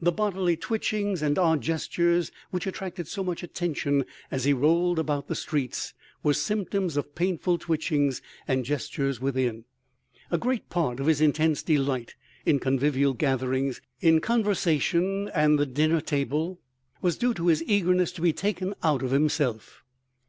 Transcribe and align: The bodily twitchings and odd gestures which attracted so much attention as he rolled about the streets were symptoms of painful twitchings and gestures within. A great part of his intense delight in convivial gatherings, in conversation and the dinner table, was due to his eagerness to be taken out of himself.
The 0.00 0.12
bodily 0.12 0.56
twitchings 0.56 1.20
and 1.20 1.36
odd 1.36 1.62
gestures 1.62 2.30
which 2.52 2.64
attracted 2.64 3.08
so 3.08 3.24
much 3.24 3.42
attention 3.42 4.04
as 4.30 4.44
he 4.44 4.52
rolled 4.52 5.00
about 5.00 5.26
the 5.26 5.34
streets 5.34 5.94
were 6.22 6.32
symptoms 6.32 6.96
of 6.96 7.16
painful 7.16 7.58
twitchings 7.58 8.22
and 8.46 8.64
gestures 8.64 9.20
within. 9.20 9.64
A 10.30 10.38
great 10.38 10.70
part 10.70 11.00
of 11.00 11.06
his 11.06 11.20
intense 11.20 11.64
delight 11.64 12.14
in 12.46 12.60
convivial 12.60 13.14
gatherings, 13.14 13.80
in 14.00 14.20
conversation 14.20 15.28
and 15.34 15.58
the 15.58 15.66
dinner 15.66 16.00
table, 16.00 16.60
was 17.02 17.18
due 17.18 17.34
to 17.34 17.48
his 17.48 17.64
eagerness 17.64 18.12
to 18.12 18.20
be 18.20 18.32
taken 18.32 18.74
out 18.84 19.02
of 19.02 19.10
himself. 19.10 19.82